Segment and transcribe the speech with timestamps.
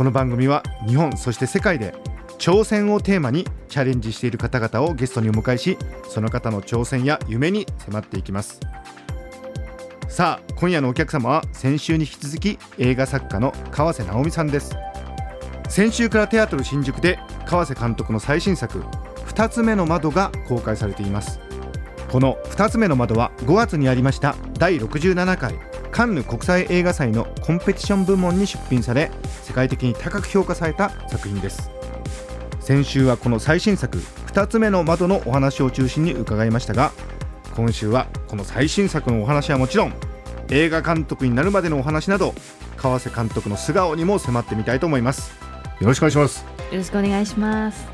[0.00, 1.94] この番組は日本そして世界で
[2.38, 5.76] 挑戦をテーマにチャレンジしている方々をゲストにお迎えし
[6.08, 8.60] その方の挑戦や夢に迫っていきます。
[10.08, 14.74] さあ今夜のお客様は先週に引き続き映画作家の川瀬直美さんです。
[15.68, 18.78] 先週からテアトル新宿で川瀬監督の最新作
[19.26, 21.40] 2つ目の窓が公開されています。
[22.10, 25.69] この2つ目の窓は5月にありました第67回。
[26.00, 29.10] カンヌ国際映画祭のコンペティション部門に出品され
[29.42, 31.70] 世界的に高く評価された作品です。
[32.58, 36.92] 先週はこの最新作2つ目の窓のお話を中心に伺いましたが
[37.54, 39.92] 今週はこの最新作のお話はもちろん
[40.48, 42.32] 映画監督になるまでのお話など
[42.78, 45.32] 川瀬監督の素顔にも迫ってみたいと思います。
[45.82, 46.46] よろしくお願いします。
[46.70, 47.86] よろしくお願いします。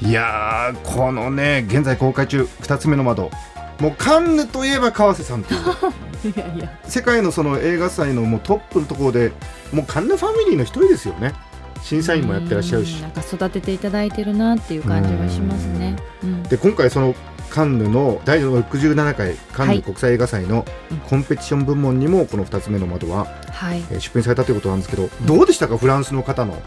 [0.00, 3.32] いやーこのね現在公開中2つ目の窓。
[3.80, 5.60] もうカンヌといえば川瀬さんという
[6.24, 6.78] いやいや。
[6.84, 9.32] 世界のその映画祭のもうトップのところで
[9.72, 11.32] もうカンヌファミリーの一人ですよね。
[11.82, 12.94] 審査員もやってらっしゃるし。
[12.96, 15.96] うんなんか育てていただいてるなっていう感じがしますね。
[16.22, 16.42] うん。
[16.44, 17.14] で今回その
[17.50, 20.66] カンヌの第67回カンヌ国際映画祭の
[21.08, 23.78] コンペティション部門にもこの2つ目の窓ははい。
[23.90, 26.60] えー出品されたということなんですけどどうでしたかフランスの方の？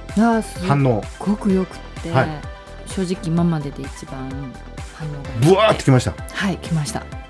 [0.67, 2.27] 反応ごくよくって、はい。
[2.87, 4.29] 正直今までで一番
[4.95, 5.47] 反応が良くて。
[5.47, 6.13] ブワーってきました。
[6.33, 7.20] はい来ました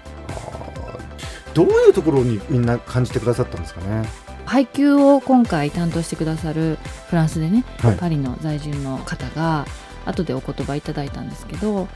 [1.53, 4.07] どういうところにみんな感じてくださったんですかね？
[4.45, 6.77] 配給を今回担当してくださる
[7.09, 7.97] フランスでね、はい。
[7.97, 9.65] パリの在住の方が
[10.05, 11.87] 後でお言葉いただいたんですけど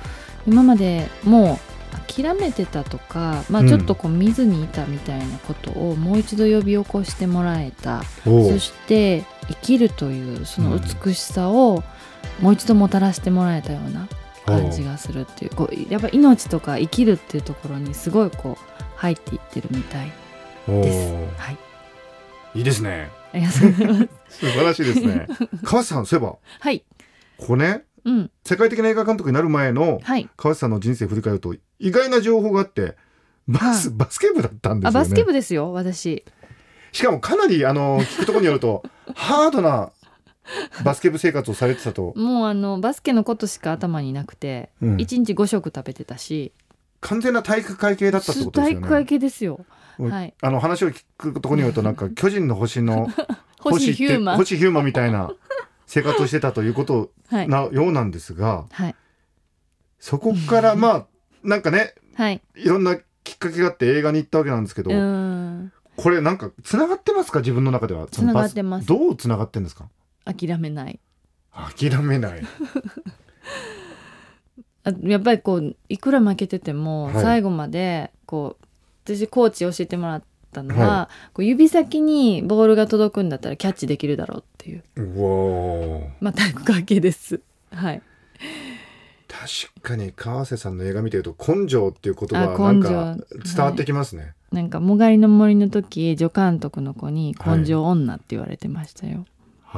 [0.45, 3.67] 今までもう諦めてたとか、まあ、うん。
[3.67, 11.83] ちょっとこう見ずにいたみたいなことをもう一度呼び起こしてもらえた、おそして生きるというその美しさを
[12.41, 14.07] もう一度もたらしてもらえたような
[14.45, 20.11] 感じがするっていうこうやっぱ命とか生きるっていうところにすごいこう入っていってるみたい
[20.67, 21.13] おです。
[21.13, 21.37] ー。
[21.37, 21.57] はい、
[22.55, 23.09] いいですね。
[23.33, 23.93] ありがとうございま
[24.29, 24.39] す。
[24.39, 25.27] 素晴らしいですね。
[25.63, 26.83] 川瀬さんそういえばはい、
[27.37, 30.29] ここねうん、世界的な映画監督になる前のはい。
[30.37, 32.95] 川瀬さんの人生振り返ると意外な情報があって
[33.47, 34.99] バス、バスケ部だったんですよね。
[34.99, 36.23] あバスケ部ですよ私。
[36.91, 38.83] しかもかなりあの聞くところによると
[39.15, 39.91] ハードな
[40.83, 45.01] バスケ部生活をされてたと、もうあのバスケのことしか頭になくて、うん。
[45.01, 46.53] 一日5食食べてたし
[47.01, 48.87] 完全な体育会系だったってことですよね。
[48.87, 49.65] 体育会系ですよ。
[49.99, 50.33] うんはい。
[50.41, 53.07] あの話を聞くところによるとなんか巨人の星の
[53.59, 54.37] 星ヒューマン。
[54.37, 55.31] 星ヒューマンみたいな
[55.87, 58.95] 生活をしてたということはいなようなんですがはい。
[59.99, 61.05] そこから まあ
[61.43, 62.41] なんかねはい。
[62.55, 67.39] いろんなきっかけがあって映画に行ったわけなんですけど、これなんかつながってますか？
[67.39, 68.05] 自分の中では。
[68.07, 68.87] つながってます。
[68.87, 69.89] どうつながってんですか？
[70.25, 70.99] 諦めない。
[71.77, 72.41] 諦めない。
[72.41, 72.45] あ
[75.03, 77.13] やっぱりこういくら負けてても、はい。
[77.15, 78.65] 最後までこう
[79.05, 84.83] 私コーチ教えてもらったのは、はこう指先にボールが届くんだったらキャッチできるだろうっていう。
[84.95, 87.41] うまあ体育会系です。
[87.71, 88.01] はい。
[89.27, 99.25] 確かに川瀬さんの映画見てると根性っていう言葉なんか伝わってきますね、なんか「もがりの森」の時助監督の子に「根性女」って言われてましたよ、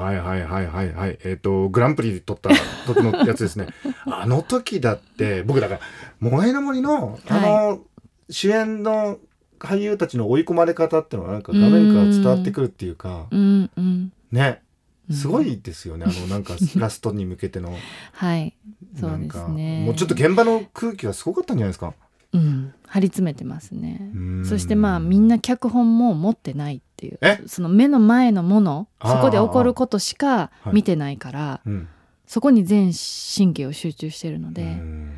[0.02, 1.20] はいはいはいはいはい。
[1.24, 2.50] えっ、と、グランプリ取った
[2.86, 3.68] 時のやつですね。
[4.06, 5.80] あの時だって、僕だから、
[6.20, 7.82] もがいの森の、あの、
[8.30, 9.18] 主演の
[9.60, 14.62] 俳優たちの追い込まれ方っていうのはなんか画面から伝わってくるっていうか、うんうんね。
[14.62, 14.68] うん
[15.10, 16.06] すごいですよね。
[16.06, 17.74] あの、なんか、ラストに向けての。
[18.12, 18.54] はい
[19.00, 21.94] そうでなんかすねもうちょっと現場の空気がすごかったんじゃないですか。
[22.34, 27.20] うん張り詰めてますねうんそしてまあみんな脚本も持ってないっていう。
[27.22, 27.40] え？
[27.46, 30.74] その目の前のものそこで起こることしかはい。
[30.74, 31.88] 見てないから、うん。
[32.26, 35.14] そこに全神経を集中してるのうでん。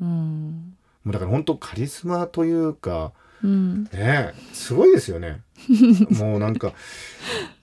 [0.00, 0.76] うん。
[1.04, 3.12] もうだから本当カリスマというか、
[3.42, 3.84] うん。
[3.84, 5.40] ねえすごいですよね。
[6.18, 6.72] もうなんか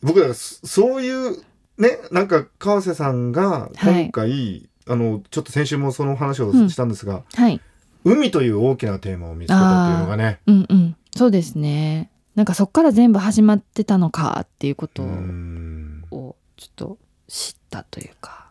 [0.04, 1.38] 僕だからそそういう
[1.78, 7.62] ねなんか川瀬さんが今回、あのちょっと先週もその話をしたんですが、はい。
[8.04, 10.40] 海という大きなテーマを見つけたっていうのがね。
[10.46, 10.96] うんうん。
[11.16, 16.98] そうですねなんかそっから全部始まってたのかっていうことをちょっと
[17.28, 18.48] 知ったというか、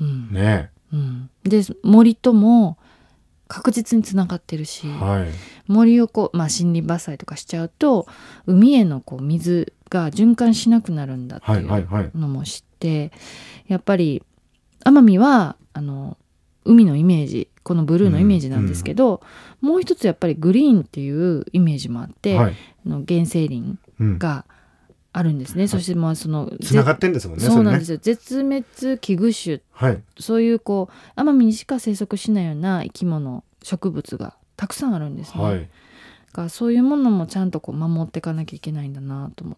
[0.00, 0.30] うん。
[0.32, 0.70] ね。
[0.92, 2.76] うん、で森とも
[3.48, 5.28] 確実につながってるし、はい。
[5.66, 8.06] 森をこう、まあ、森林伐採とかしちゃうと
[8.46, 13.12] 海へのこう水が循環しなくなるんだってはいうのも知っして
[13.68, 14.22] やっぱり
[14.84, 16.18] 奄美はあの
[16.64, 19.22] 海のイメージこのブルーのイメージなんですけど、
[19.60, 22.56] もう一つやっぱりグリーンっていうイメージもあって、はい。
[22.86, 24.18] あの原生林うん。
[24.18, 24.44] が
[25.14, 27.98] あるんですね、そしてまあそのつながってんですもんねそうなんですよ。
[27.98, 28.64] 絶滅
[28.98, 29.60] 危惧種。
[29.70, 30.02] はい。
[30.18, 35.44] そういうこう奄美にしか生息しないような生き物植物がたくさんあるんですね。
[35.44, 35.58] はい。
[35.60, 35.66] だ
[36.32, 39.56] からそういうものもちゃんとこう守っていかなきゃいけないんだなと思っ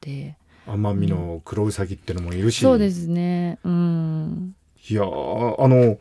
[0.00, 0.36] て。
[0.66, 3.58] 奄美の黒ウサギってのもいるし、そうですね。
[3.64, 4.54] うん。
[4.88, 5.98] いやーあの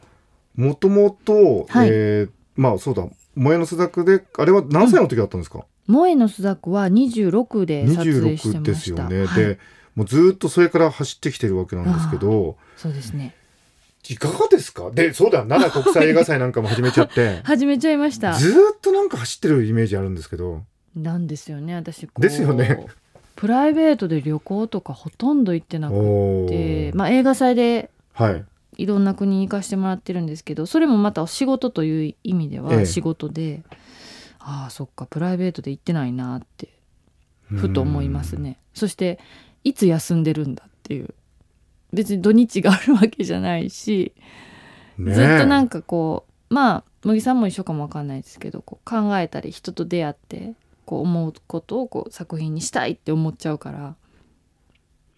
[0.60, 1.90] もともとはい。
[1.92, 3.08] えーまあそうだ。
[3.36, 9.44] 萌えの巣作であれは何歳の時だったんですか、萌えの巣作は26で撮影して26ですよね、はい。
[9.44, 9.60] で
[9.96, 13.34] もうずーっとそれから走ってきてるわけなんですけどそうですね。
[14.10, 14.92] いかがですか？
[14.92, 15.44] でそうだ。
[15.46, 17.40] 奈良国際映画祭なんかも始めちゃって。
[17.46, 18.34] 始めちゃいました。
[18.34, 20.64] ずーっとなんか走ってるイメージあるんですけど。
[20.96, 21.76] なんですよね。
[21.76, 22.86] 私ですよね。
[23.38, 26.96] プライベートで旅行とかほとんど行ってなくおてー。
[26.96, 28.44] まあ映画祭ではい
[28.80, 32.62] いろんな国に行かしてもらってるんですけどそれもまた仕事という意味でええ。
[32.62, 33.62] は仕事で、
[34.40, 36.70] ああそっかプライベートで行ってないなって
[37.44, 38.58] ふと思いますね。
[38.74, 39.20] そして
[39.66, 41.14] いつ休んでるんだっていう。
[41.92, 44.14] 別に土日があるわけじゃないし、
[44.98, 45.16] ねえ。
[45.16, 50.54] ずっとなんかこうまあ茂木さんも一緒かもわかんないですけどこう考えたり人と出会って
[50.86, 53.96] こう思うことをこう作品にしたいって思っちゃうから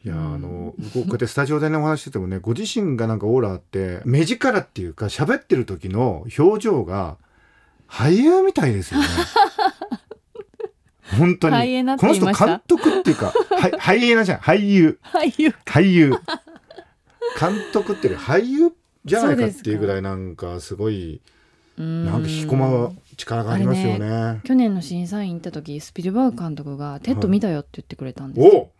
[0.03, 7.17] いやあのこうやってスタジオでねお話ししててもねご自身がなんかオーラあって目力っていうか喋ってる時の表情が
[7.87, 9.07] 俳優みたいですよね。
[11.19, 11.83] 本当に。
[11.97, 14.39] この人監督っていうかはい ハイエナじゃん。
[14.39, 14.97] 俳優。
[15.03, 15.53] 俳優。
[15.65, 16.13] 俳優。
[17.39, 18.71] 監督っていう俳優
[19.05, 21.21] じゃないかっていうぐらいなんかすごい
[21.77, 24.41] ななんか引き込ま力がありますよね。
[24.45, 28.71] 去年の審査員行った時スピルバーグ監督が「テッド見たよ」って言ってくれたんですよ、お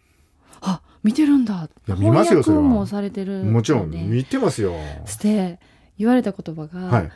[0.61, 4.75] あ見てるんだいや見ますよそれはもされてるもちろん見てますよ。
[5.05, 5.59] して
[5.97, 7.09] 言われた言葉が、はい。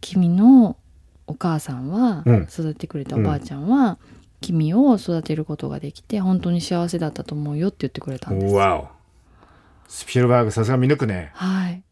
[0.00, 0.76] 君の
[1.26, 3.98] お母さんは、うん育ててくれたおばあちゃんは、
[4.40, 8.88] 君を育てることができて本当に幸せだったと思うよって言ってくれたんですわお。
[9.88, 11.30] スピルバーグさすが見抜くね。
[11.34, 11.82] はい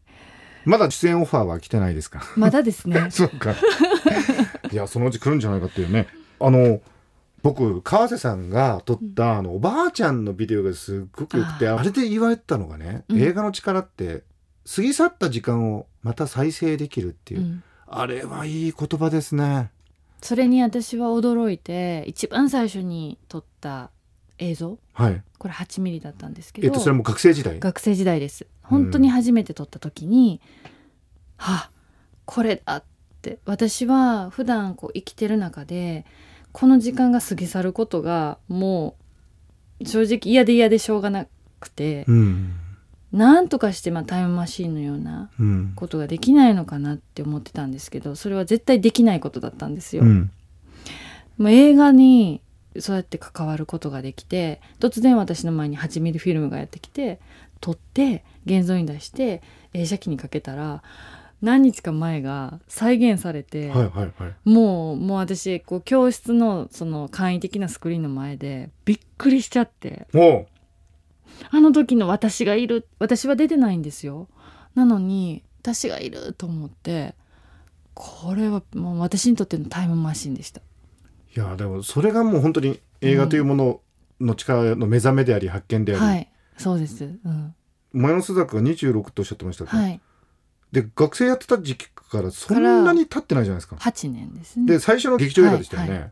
[0.65, 2.21] まだ出演オファーは来てないですか？
[2.37, 3.53] まだですね そうか。
[4.71, 6.07] いや、そのうち来るんじゃないかっていうね。
[6.39, 6.79] あの、
[7.43, 14.23] 僕、川瀬さんが撮った、あの、おばあちゃんのビデオがすっごく良くて、ああれで言われてたのがね、うん映画の力って、
[14.73, 17.41] 過ぎ去った時間をまた再生できるっていう。
[17.41, 17.63] うん
[17.95, 19.69] あれはいい言葉ですね。
[20.21, 23.91] それに私は驚いて一番最初に撮った
[24.39, 25.21] 映像はい。
[25.37, 27.59] これ8ミリだったんですけど、えっと、それも学生時代？
[27.59, 30.41] 学生時代です本当に初めて撮った時に、
[31.37, 31.71] はあ
[32.25, 32.83] これだっ
[33.21, 36.05] て私は普段こう生きてる中で
[36.53, 38.95] この時間が過ぎ去ることがも
[39.81, 41.27] う正直嫌で嫌でしょうがな
[41.59, 42.53] くて、うん。
[43.11, 45.73] なんとかしてまあタイムマシーンのようなうん。
[45.75, 50.03] ことができないのかなって思ってたんですけどそれは絶対できないことだったんですよ。
[50.03, 50.31] うん。
[51.37, 52.41] もう映画に
[52.79, 57.19] そうやって関わることができて突然私の前に8ミリフィルムがやってきて
[57.61, 59.41] 撮って現像に出して
[59.73, 60.83] 映写機にかけたら
[61.43, 64.49] 何日か前が再現されて、はいはいはい。
[64.49, 70.07] もうもう私こう教室のその簡易的なスクリーンの前でびっくりしちゃって。
[71.51, 74.29] あの時の私がいる私は出てないんですよ。
[74.73, 77.13] なのに私がいると思って
[77.93, 80.61] これはもう私にとってのタイムマシンでした。
[81.35, 83.81] いや、でも、それがもう本当に映画というもの
[84.21, 86.01] の力の目覚めであり、発見であり。
[86.01, 86.29] はい。
[86.57, 87.55] そうです、うん、
[87.91, 89.71] 前の須坂が26っておっしゃってましたけ？
[89.71, 89.99] ど、はい
[90.73, 93.75] で学生やってた時期からそんなに経ってないじゃないですか。
[93.75, 94.65] 8年ですね。
[94.65, 95.89] で最初の劇場映画でしたよね。
[95.89, 96.09] はいは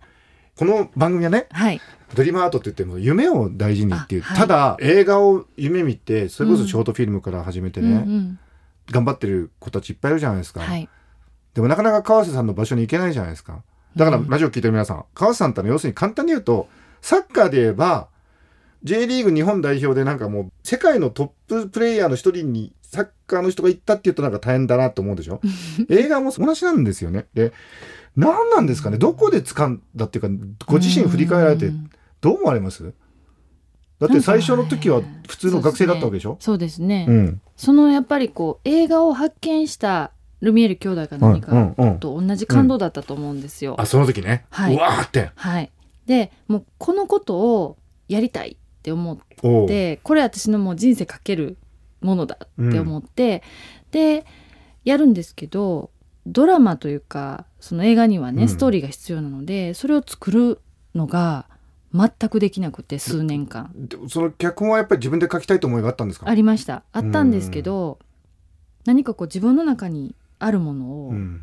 [0.56, 1.82] この番組はねはい。
[2.14, 4.38] ドリームアートって言っても夢を大事にっていう、あはい。
[4.38, 8.40] ただ映画を夢見てそれこそショートフィルムから始めてね、うんうん。
[8.92, 10.88] 頑張ってる子たちいっぱいいるじゃないですか、はい。
[11.56, 13.64] でもなかなか川瀬さんの場所に行けないじゃないですか。
[13.96, 14.30] だからうん。
[14.30, 16.70] ラジオ聞いてる皆さん、川瀬さんって要するに簡単に言うと
[17.02, 18.10] サッカーで言えば
[18.84, 25.40] J リーグ日本代表でなんかもう世界のトッププレイヤーの一人にサッカーの人が行ったっていうとなんか大変だなと思うでしょ？
[25.90, 27.26] 映画も同じなんですよね。
[27.34, 27.54] で
[28.18, 28.98] 何なんですかね？
[28.98, 30.30] どこで掴んだっていうか
[30.68, 31.90] ご自身振り返られてうん。
[32.20, 32.94] どう思われます？
[34.00, 36.36] だって最初の時は普通の学生だったわけでしょ？
[36.42, 37.42] そうですね、うん。
[37.56, 42.00] そのやっぱりこう映画を発見したルミエール兄弟か何うんかうんうん。
[42.00, 44.76] と同じ感動だったと思うんですよ、あその時ね、はい。
[44.76, 45.32] うわーって。
[45.36, 45.72] はい。
[46.08, 47.78] でもうこのことを
[48.10, 49.18] やりたいって思っ
[49.68, 51.58] てこれ私のもう人生かける
[52.02, 53.44] ものだって思って、
[53.92, 54.26] で
[54.84, 55.92] やるんですけど
[56.28, 58.50] ドラマというかその映画にはね、うん。
[58.50, 60.60] ストーリーが必要なのでそれを作る
[60.94, 61.48] のが
[61.94, 63.72] 全くできなくて数年間。
[63.76, 66.30] でその脚本はやっぱり自分で書きたいと思いがあったんですか？
[66.30, 66.84] ありました。
[66.92, 68.00] あったんですけど
[68.86, 71.42] 何かこう自分の中にあるものをうん。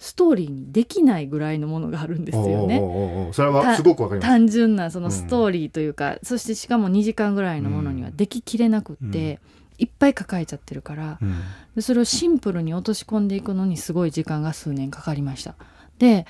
[0.00, 2.78] ストーリーにできないぐらいのものがあるんですよね。
[2.78, 4.28] おうおうおうそれはすごくわかります。
[4.28, 9.40] 単純なそのストーリーというか、そしてしかも2時間ぐらいのものにはでききれなくって、
[9.78, 11.40] いっぱい抱えちゃってるからうん。
[11.76, 15.54] でそれをシンプルに落とし込んでいくのにすごい時間が数年かかりました。
[15.98, 16.26] で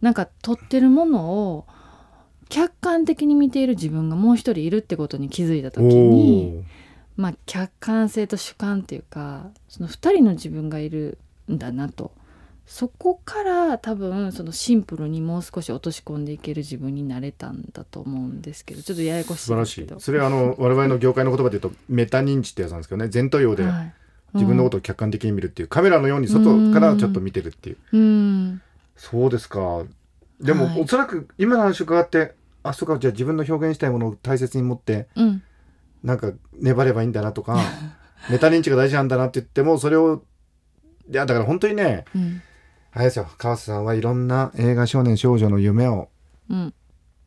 [0.00, 1.66] なんか撮ってるものを
[2.48, 6.64] 客観的に見ている自分がもう一人いるってことに気づいた時に
[7.16, 11.18] まあ客観性と主観っていうかその2人の自分がいる
[11.50, 12.12] んだなと
[12.72, 19.88] そこから多分そのシンプルにもう少し落とし込んでいける自分になれたんだと思うんですけどちょっとややこしい素晴らしい。
[19.98, 23.94] それはあの我々の業界の言葉で言うとメタ認知ってやつなんですけどね前頭葉ではい。
[24.32, 27.76] 自分のことを客観的に見るっていうカメラのように外からちょっと見てるっていう。
[27.92, 28.62] うん。
[28.96, 29.84] そうですか。
[30.40, 30.80] でも、はい。
[30.80, 35.42] おそらく今の話伺ってあそうかじゃあ自分の表現したいものを大切に持ってうん。
[36.02, 37.60] なんか粘ればいいんだなとか
[38.30, 40.24] メタ認知が大事なんだなって言ってもそれを
[41.10, 42.42] いやだから本当にねうん
[42.92, 43.26] あれですよ。
[43.38, 46.08] 川瀬さんはいろんな映画少年少女の夢を
[46.48, 46.74] うん。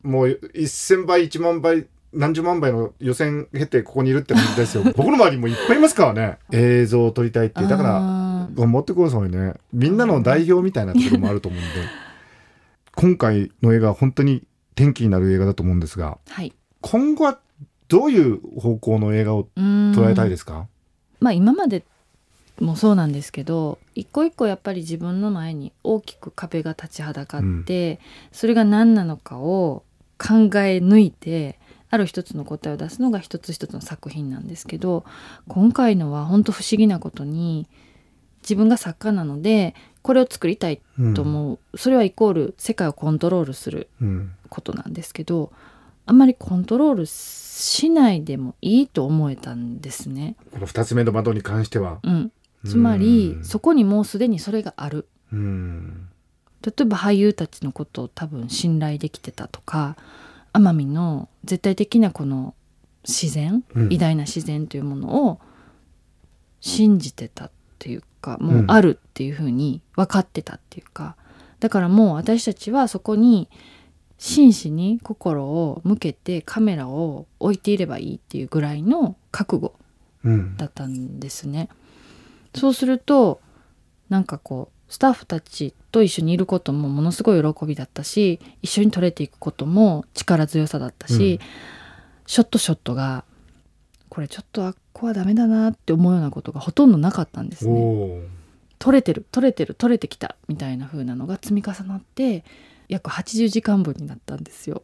[0.02, 4.84] もう1000倍1万倍何十万倍の予選経てここにいるって感じですよ。
[4.96, 6.38] 僕の周りもいっぱいいますからね。
[6.52, 9.54] 映像を撮りたいってだから頑張ってくださいね。
[9.72, 11.68] みんなの代表みたいなところもあると思うんで。
[12.94, 16.54] 今回の映画は本当に転機になる映画だと思うんですがはい。
[16.80, 17.38] 今後は
[17.88, 20.66] どういう方向の映画を捉捉えたいですか、
[21.20, 21.84] まあ今まで
[22.60, 28.00] もそうなんですけど一個一個やっぱり自分の前に大きく壁が立ちはだかって、
[28.32, 29.82] それが何なのかを
[30.18, 31.58] 考え抜いて
[31.90, 35.04] ある一つの答えを出すのが一つ一つの作品なんですけど
[35.46, 37.68] 今回のは本当不思議なことに
[38.42, 44.32] 自分が作家なのでこれを作りたいうんと思う、それはイコール世界をコントロールするうん。
[44.48, 45.52] ことなんですけど
[46.06, 50.36] あんまりコントロールしないでもいいと思えたんですね。
[50.52, 52.32] この2つ目の窓に関してはうん、
[52.68, 53.44] つまりうん。
[53.44, 55.08] そこにもうすでにそれがある。
[55.32, 56.08] うん。
[56.62, 59.96] 例えば俳優たちのことを多分信頼できてたとか
[60.52, 62.54] 奄美の絶対的なこの
[63.06, 63.92] 自然、うん。
[63.92, 65.40] 偉大な自然というものを
[66.60, 71.16] 信じてたっていうかもうあるっていうふうに分かってたっていうか
[71.60, 73.48] だからもう私たちはそこに
[74.18, 79.74] 真摯に心を向けてカメラを置いていればいいっていうぐらいの覚悟
[80.24, 80.56] うん。
[80.56, 81.68] だったんですね。
[82.56, 83.40] そうすると
[84.08, 91.40] なんかこうスタッフたちと一緒にいることもものすごい喜びだったし一緒に撮れていくことも力強さだったし、
[92.26, 93.24] ショットショットが
[94.08, 97.80] これちょっとあっこはダメだなって思うようなことがほとんどなかったんですおね。
[97.80, 98.22] お
[98.78, 102.44] 撮れてる撮れてる撮れてきたみたいな風なのが積み重なって
[102.88, 104.82] 約80時間分になったんですよ。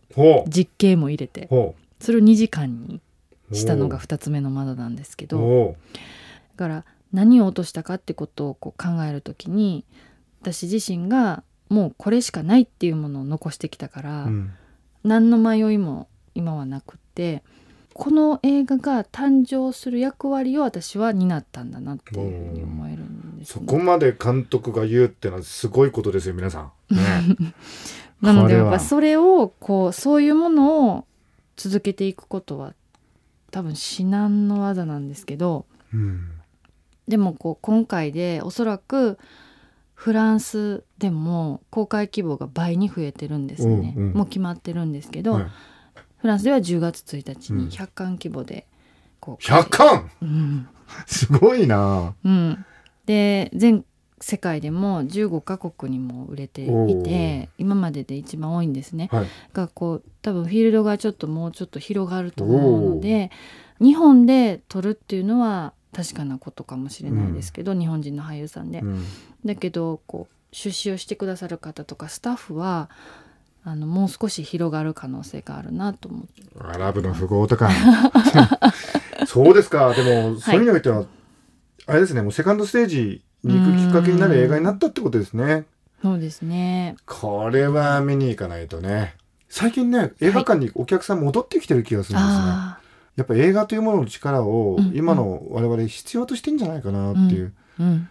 [0.48, 1.46] 実景も入れて。
[1.48, 3.00] ほそれを2時間に
[3.50, 5.38] うしたのが2つ目の窓なんですけど。
[5.38, 5.76] お
[6.56, 9.84] だから何を落としたかってことをこう考えるときに
[10.40, 14.52] 私自身がもうこれしかないっていうものを残してきたから、うん。
[15.04, 17.42] 何の迷いも今はなくって
[17.94, 27.36] この映画が誕生する役割を私は担ったんだなっていうふうに思えるんです、ね、そこまで監督が言うってのはすごいことですよ皆さん、ね、
[28.22, 31.04] なのでやっぱそれをこうそういうものを
[31.56, 32.74] 続けていくことは
[33.50, 36.30] 多分至難の技なんですけどうん
[37.08, 39.18] でもこう今回でおそらく
[39.94, 44.12] フランスでも公開規模が倍に増えてるんですね、うんうん。
[44.14, 45.46] もう決まってるんですけど、はい。
[46.18, 47.58] フランスでは10月1日うん。
[47.58, 48.66] に100巻規模で
[49.20, 49.44] こう。
[49.44, 50.10] 100巻？
[50.22, 50.68] うん、
[51.06, 52.14] すごいな。
[52.24, 52.64] うん、
[53.06, 53.84] で全
[54.20, 59.08] 世界でも15カ国にも売れていおて今までで一番多いんですね。
[59.12, 59.26] はい。
[59.52, 63.30] がこう多分フィールドがちょっともうちょっと広がると思うので
[63.80, 68.80] 日本で撮るっていうのは確かなことかもしれないですけど、日本人の俳優さんで。
[68.80, 69.04] うん。
[69.44, 72.90] だけどこう出資をしてくださる方とかスタッフは
[73.64, 76.42] あのもう少し広がる可能性があるなと思って。
[76.58, 77.70] アラブの富豪とか。
[79.26, 79.94] そうですか。
[79.94, 81.04] でも、そういう意味においては
[81.86, 82.22] あれですね。
[82.22, 85.64] もうセカンドステージに行くきっかけになる映画になったってことですね。
[86.02, 86.96] そうですね。
[87.06, 89.14] これは見に行かないとね。
[89.54, 92.78] 最近ね映画館にお客さん戻ってきてる気がするんですね、あ
[93.16, 98.08] やっぱ映画というものの力をうん今の我々必要としてんじゃないかなっていう、あうん。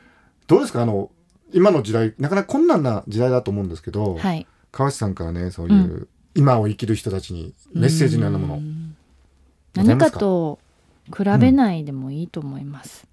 [0.47, 0.81] どうですか？
[0.81, 1.09] あの
[1.53, 4.45] 今の時代なかなか困難な時代だと思うんですけど、はい。
[4.71, 8.95] 川内さんからねそういう、今を生きる人たちにメッセージのようなもの、ん。
[9.75, 10.19] 何かか？
[10.19, 10.59] と
[11.07, 13.07] 比べないでもいいと思います、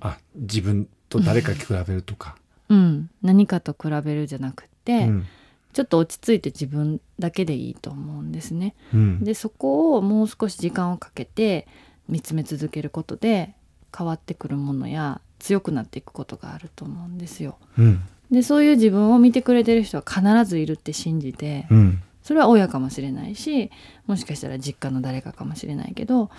[0.00, 2.36] あ自分と誰か比べるとか、
[2.68, 3.10] うん。
[3.22, 5.26] 何かと比べるじゃなくて、うん
[5.74, 8.74] ちょっと落ち着いて自分だけでいいと思うんですね。
[8.94, 11.66] うんでそこをもう少し時間をかけて
[12.08, 13.54] 見つめ続けることで
[13.96, 17.58] 変わってくるものや強くなっていくことがあると思うんですよ。
[17.78, 23.70] うんでそういう自分を見てくれてる人は必ずいるって信じてうんそれは親かもしれないし
[24.06, 26.30] もしかしたら実家の誰かかもしれないけど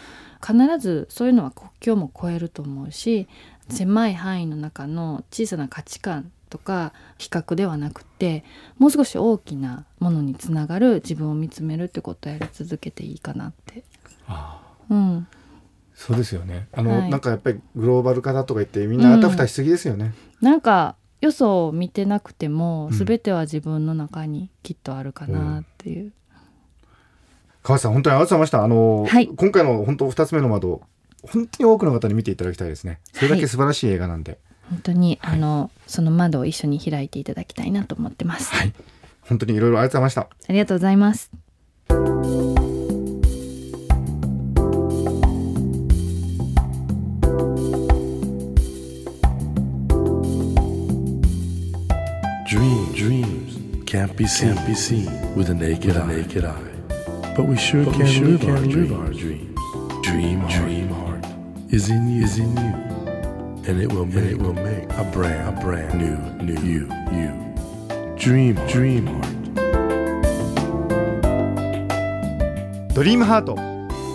[0.45, 3.27] 必ずそういうのは国境も超えると思うし
[3.69, 8.43] 狭い範囲の中の小さな価値観とか比較ではなくて
[8.77, 13.83] もう少し大きなものにつながる自分を見つめるってことをやり続けていいかなって。
[14.27, 15.27] あうん、
[15.93, 16.67] そうですよね。
[16.73, 17.09] あの、はい。
[17.09, 22.97] なんかやっぱりグローバル化だとか言ってみんなあたふたしすぎですよね、なんかよそを見てなくてもうん。
[22.97, 26.13] 全ては自分の中にきっとあるかなっていう。
[27.63, 28.63] 川瀬さん本当にありがとうございました。
[28.63, 29.27] あの、はい。
[29.27, 30.81] 今回の本当二つ目の窓
[31.23, 32.99] 本当に多くの方に見ていただきたいですね。
[33.13, 34.37] それだけ素晴らしい映画なんで、
[34.69, 38.53] 本当に、はいあのその窓を一緒に開いていただきたいなと思ってます。
[38.53, 38.73] はい
[39.21, 41.31] 本当にいろいろありがとうございましたありがとうございます。
[52.47, 56.05] Dream, dreams can't be seen, can't be seen with a naked, eye.
[56.05, 56.75] naked eye.
[57.35, 59.59] But we sure can, sure live, our live our dreams.
[60.03, 61.25] Dream, heart, dream heart
[61.69, 62.94] is in you, is in you,
[63.67, 67.31] and it will make, it will make a brand, a brand new, new you, you.
[68.17, 69.35] Dream, dream heart.
[72.93, 73.55] ドリームハート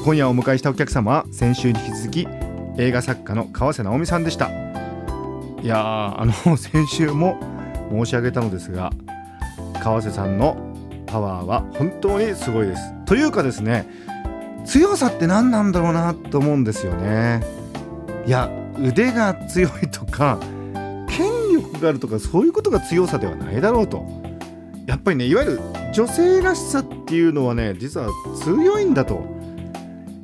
[0.07, 2.29] 今夜お迎えしたお客様は先週に引き続き
[2.79, 7.39] 映画作家の川瀬直美さんでしたいやーあの 先週も
[7.91, 8.91] 申し上げたのですが
[9.83, 10.57] 川瀬さんの
[11.05, 13.87] パワーは本当にすごいですというかですね
[14.65, 17.43] 強さって何なんだろうなと思うんですよね
[18.27, 20.39] いや腕が強いとか
[21.09, 24.05] 権力があるとかそういうことが強さではないだろうと。
[24.87, 25.61] やっぱりねいわゆる
[25.93, 28.09] 女性らしさっていうのはね実は
[28.43, 29.25] 強いんだと。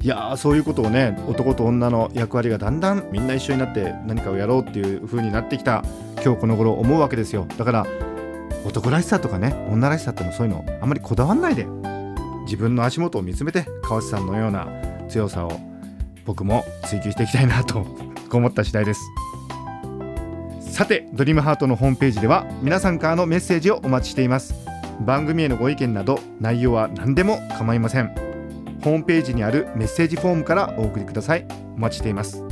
[0.02, 5.84] いやーそういうことをね男と女の役割がだんだんみんな一緒になって何かをやろうっていう風になってきた
[6.22, 7.46] 今日この頃思うわけですよ。
[7.58, 7.86] だから
[8.64, 11.66] 男らしさとかね女らしさってのそういうのあんまりこだわんないで。
[12.46, 14.68] 自分の足元を見つめて川瀬さんのような
[15.08, 15.60] 強さを
[16.24, 17.84] 僕も追求していきたいなと
[18.34, 19.00] 思った次第です。
[20.60, 24.54] さてドリームハートのホームページでは皆さんからのメッセージをお待ちしています。
[25.00, 28.14] 番組へのご意見など内容は何でも構いません。
[28.82, 31.46] ホームページにあるメッセージフォームからお送りください。
[31.76, 32.42] お待ちしています。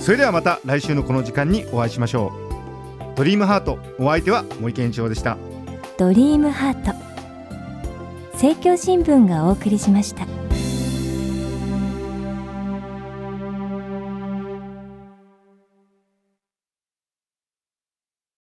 [0.00, 2.32] それではまた来週のこの時間にお会いしましょ
[3.14, 3.16] う。
[3.16, 5.36] ドリームハートお相手は森健一郎でした。
[5.98, 6.94] ドリームハート。
[8.34, 10.39] 政教新聞がお送りしました。